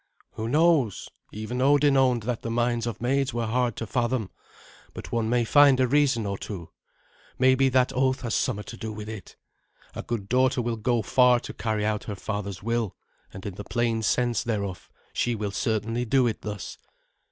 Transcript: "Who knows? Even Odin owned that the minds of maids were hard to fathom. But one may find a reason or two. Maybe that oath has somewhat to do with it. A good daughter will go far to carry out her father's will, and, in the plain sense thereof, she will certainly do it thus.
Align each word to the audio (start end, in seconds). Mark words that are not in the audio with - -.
"Who 0.31 0.49
knows? 0.49 1.09
Even 1.31 1.61
Odin 1.61 1.95
owned 1.95 2.23
that 2.23 2.41
the 2.41 2.49
minds 2.49 2.87
of 2.87 3.01
maids 3.03 3.35
were 3.35 3.45
hard 3.45 3.75
to 3.75 3.85
fathom. 3.85 4.31
But 4.95 5.11
one 5.11 5.29
may 5.29 5.43
find 5.45 5.79
a 5.79 5.87
reason 5.87 6.25
or 6.25 6.39
two. 6.39 6.71
Maybe 7.37 7.69
that 7.69 7.93
oath 7.93 8.21
has 8.21 8.33
somewhat 8.33 8.65
to 8.65 8.77
do 8.77 8.91
with 8.91 9.07
it. 9.07 9.35
A 9.93 10.01
good 10.01 10.27
daughter 10.27 10.59
will 10.59 10.77
go 10.77 11.03
far 11.03 11.39
to 11.41 11.53
carry 11.53 11.85
out 11.85 12.05
her 12.05 12.15
father's 12.15 12.63
will, 12.63 12.95
and, 13.31 13.45
in 13.45 13.53
the 13.53 13.63
plain 13.63 14.01
sense 14.01 14.43
thereof, 14.43 14.89
she 15.13 15.35
will 15.35 15.51
certainly 15.51 16.03
do 16.05 16.25
it 16.25 16.41
thus. 16.41 16.79